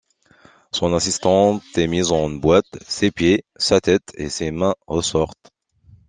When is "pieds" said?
3.11-3.45